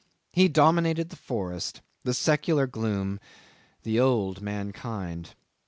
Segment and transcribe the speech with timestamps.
[0.33, 3.19] He dominated the forest, the secular gloom,
[3.83, 5.35] the old mankind.